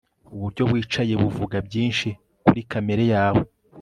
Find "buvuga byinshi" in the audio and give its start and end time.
1.21-2.07